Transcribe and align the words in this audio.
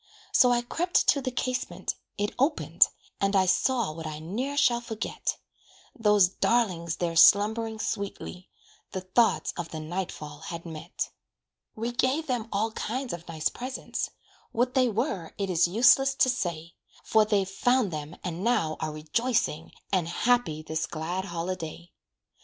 So 0.31 0.51
I 0.51 0.63
crept 0.63 1.07
to 1.09 1.21
the 1.21 1.29
casement 1.29 1.93
it 2.17 2.33
opened, 2.39 2.87
And 3.19 3.35
I 3.35 3.45
saw 3.45 3.91
what 3.91 4.07
I 4.07 4.17
ne'er 4.17 4.57
shall 4.57 4.81
forget 4.81 5.37
Those 5.95 6.27
darlings 6.27 6.95
there 6.95 7.15
slumbering 7.15 7.77
sweetly, 7.77 8.49
The 8.93 9.01
thoughts 9.01 9.53
of 9.57 9.69
the 9.69 9.79
night 9.79 10.11
fall 10.11 10.39
had 10.39 10.65
met. 10.65 11.11
We 11.75 11.91
gave 11.91 12.25
them 12.25 12.49
all 12.51 12.71
kinds 12.71 13.13
of 13.13 13.27
nice 13.27 13.49
presents, 13.49 14.09
What 14.51 14.73
they 14.73 14.89
were, 14.89 15.35
it 15.37 15.51
is 15.51 15.67
useless 15.67 16.15
to 16.15 16.29
say; 16.29 16.73
For 17.03 17.23
they've 17.23 17.47
found 17.47 17.91
them 17.93 18.15
and 18.23 18.43
now 18.43 18.77
are 18.79 18.91
rejoicing, 18.91 19.71
And 19.93 20.07
happy 20.07 20.63
this 20.63 20.87
glad 20.87 21.25
holiday. 21.25 21.91